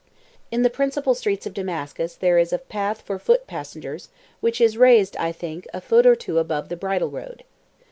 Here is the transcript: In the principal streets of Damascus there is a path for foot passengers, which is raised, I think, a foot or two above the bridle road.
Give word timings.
In 0.49 0.63
the 0.63 0.71
principal 0.71 1.13
streets 1.13 1.45
of 1.45 1.53
Damascus 1.53 2.15
there 2.15 2.39
is 2.39 2.51
a 2.51 2.57
path 2.57 3.01
for 3.03 3.19
foot 3.19 3.45
passengers, 3.45 4.09
which 4.39 4.59
is 4.59 4.75
raised, 4.75 5.15
I 5.17 5.31
think, 5.31 5.67
a 5.75 5.79
foot 5.79 6.07
or 6.07 6.15
two 6.15 6.39
above 6.39 6.69
the 6.69 6.75
bridle 6.75 7.11
road. 7.11 7.43